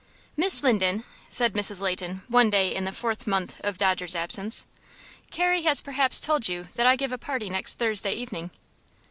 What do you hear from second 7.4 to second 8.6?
next Thursday evening."